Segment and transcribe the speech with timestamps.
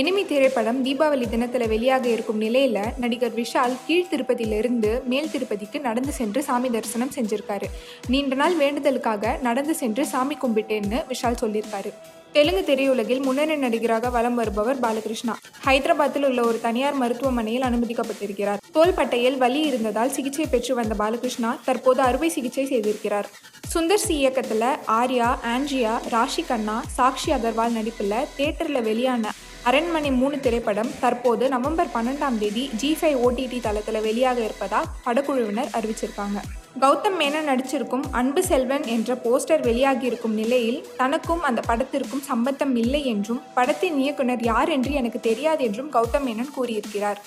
[0.00, 6.40] Enemy திரைப்படம் தீபாவளி தினத்தில் வெளியாக இருக்கும் நிலையில நடிகர் விஷால் கீழ் திருப்பதியிலிருந்து மேல் திருப்பதிக்கு நடந்து சென்று
[6.48, 7.68] சாமி தரிசனம் செஞ்சிருக்காரு.
[8.06, 11.92] நீண்ட நாள் வேண்டுதலுக்காக நடந்து சென்று சாமி கும்பிட்டேன்னு விஷால் சொல்லியிருக்காரு
[12.32, 15.34] தெலுங்கு திரையுலகில் முன்னணி நடிகராக வலம் வருபவர் பாலகிருஷ்ணா.
[15.66, 18.62] ஹைதராபாத்தில் உள்ள ஒரு தனியார் மருத்துவமனையில் அனுமதிக்கப்பட்டிருக்கிறார்.
[18.72, 23.28] தோள்பட்டையில் வலி இருந்ததால் சிகிச்சை பெற்று வந்த பாலகிருஷ்ணா தற்போது அறுவை சிகிச்சை செய்திருக்கிறார்.
[23.74, 24.68] சுந்தர் சி இயக்கத்தில்
[25.00, 29.32] ஆர்யா ஆன்ஜியா ராஷி கண்ணா சாக்ஷி அகர்வால் நடிப்பில் தியேட்டரில் வெளியான
[29.64, 36.38] அரண்மனை மூணு திரைப்படம் தற்போது நவம்பர் பன்னெண்டாம் தேதி ஜி ஃபைவ் ஓடிடி தளத்தில் வெளியாக இருப்பதா படக்குழுவினர் அறிவிச்சிருக்காங்க.
[36.80, 43.42] கௌதம் மேனன் நடிச்சிருக்கும் அன்பு செல்வன் என்ற போஸ்டர் வெளியாகியிருக்கும் நிலையில் தனக்கும் அந்த படத்திற்கும் சம்பந்தம் இல்லை என்றும்
[43.54, 47.20] படத்தின் இயக்குனர் யார் என்று எனக்கு தெரியாது என்றும் கௌதம் மேனன் கூறியிருக்கிறார்.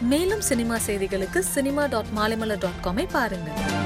[0.00, 3.83] மேலும் சினிமா செய்திகளுக்கு சினிமா டாட் மாலைமலர் டாட் காமை பாருங்கள்.